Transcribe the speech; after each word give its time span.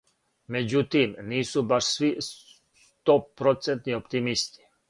Међутим, 0.53 1.13
нису 1.33 1.63
баш 1.73 1.91
сви 1.97 2.11
стопроцентни 2.31 3.99
оптимисти. 4.03 4.69